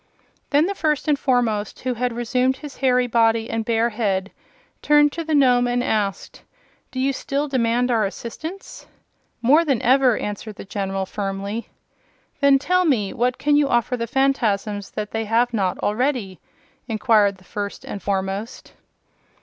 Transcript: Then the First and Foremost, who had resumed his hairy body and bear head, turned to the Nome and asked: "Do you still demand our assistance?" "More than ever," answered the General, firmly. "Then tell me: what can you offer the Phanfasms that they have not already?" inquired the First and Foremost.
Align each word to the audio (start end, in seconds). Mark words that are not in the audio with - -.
Then 0.49 0.65
the 0.65 0.73
First 0.73 1.07
and 1.07 1.19
Foremost, 1.19 1.81
who 1.81 1.93
had 1.93 2.11
resumed 2.11 2.57
his 2.57 2.77
hairy 2.77 3.05
body 3.05 3.51
and 3.51 3.63
bear 3.63 3.89
head, 3.89 4.31
turned 4.81 5.11
to 5.11 5.23
the 5.23 5.35
Nome 5.35 5.67
and 5.67 5.83
asked: 5.83 6.41
"Do 6.89 6.99
you 6.99 7.13
still 7.13 7.47
demand 7.47 7.91
our 7.91 8.03
assistance?" 8.03 8.87
"More 9.43 9.63
than 9.63 9.79
ever," 9.83 10.17
answered 10.17 10.55
the 10.55 10.65
General, 10.65 11.05
firmly. 11.05 11.69
"Then 12.39 12.57
tell 12.57 12.83
me: 12.83 13.13
what 13.13 13.37
can 13.37 13.55
you 13.55 13.67
offer 13.69 13.95
the 13.95 14.07
Phanfasms 14.07 14.89
that 14.93 15.11
they 15.11 15.25
have 15.25 15.53
not 15.53 15.77
already?" 15.83 16.39
inquired 16.87 17.37
the 17.37 17.43
First 17.43 17.85
and 17.85 18.01
Foremost. 18.01 18.73